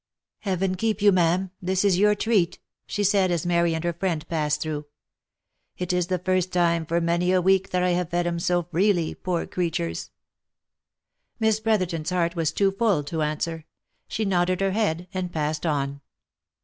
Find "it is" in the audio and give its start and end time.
5.77-6.07